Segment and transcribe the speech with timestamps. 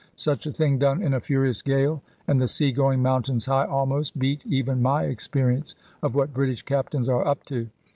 [0.15, 4.17] Such a thing done in a furious gale, and the sea going mountains high almost,
[4.17, 7.69] beat even my experience of what British captains are up to.